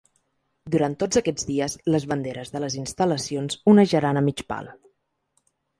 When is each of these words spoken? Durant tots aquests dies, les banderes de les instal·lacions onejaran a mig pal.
Durant 0.75 0.95
tots 1.03 1.19
aquests 1.21 1.45
dies, 1.51 1.75
les 1.97 2.09
banderes 2.13 2.55
de 2.57 2.63
les 2.65 2.79
instal·lacions 2.81 3.61
onejaran 3.75 4.23
a 4.25 4.29
mig 4.31 4.47
pal. 4.55 4.77